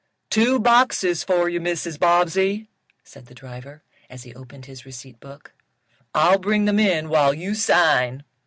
[0.31, 1.99] "Two boxes for you, Mrs.
[1.99, 2.67] Bobbsey,"
[3.03, 5.53] said the driver, as he opened his receipt book.
[6.15, 8.23] "I'll bring them in while you sign."